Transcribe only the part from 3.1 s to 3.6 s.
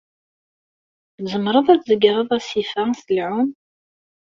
lɛum?